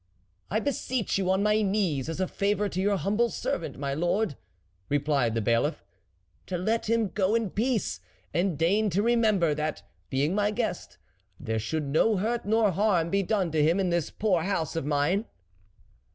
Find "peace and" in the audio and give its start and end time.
7.51-8.57